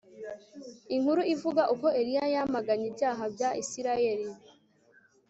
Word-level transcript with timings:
Inkuru 0.95 1.21
ivuga 1.33 1.61
uko 1.73 1.87
Eliya 1.99 2.25
yamaganye 2.35 2.85
ibyaha 2.91 3.23
bya 3.33 3.49
Isirayeli 3.63 4.29